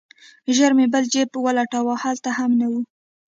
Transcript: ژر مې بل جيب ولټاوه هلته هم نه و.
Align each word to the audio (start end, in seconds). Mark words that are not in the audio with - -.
ژر 0.55 0.71
مې 0.77 0.85
بل 0.93 1.03
جيب 1.13 1.29
ولټاوه 1.45 1.93
هلته 2.03 2.29
هم 2.37 2.51
نه 2.59 2.67
و. 2.71 2.73